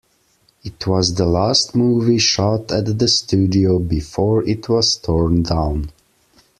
[0.63, 5.91] It was the last movie shot at the studio before it was torn down.